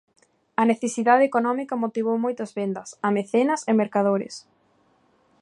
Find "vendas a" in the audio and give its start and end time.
2.59-3.07